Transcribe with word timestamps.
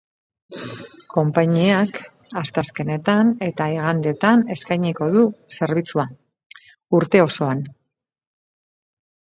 Konpainiak 1.15 1.99
asteazkenetan 2.41 3.29
eta 3.49 3.69
igandetan 3.75 4.43
eskainiko 4.57 5.11
du 5.19 5.23
zerbitzua, 5.59 6.09
urte 7.03 7.25
osoan. 7.29 7.65